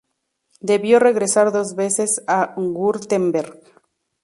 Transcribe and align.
Debió 0.61 0.97
regresar 0.97 1.51
dos 1.51 1.75
veces 1.75 2.23
a 2.25 2.55
Wurtemberg. 2.57 3.61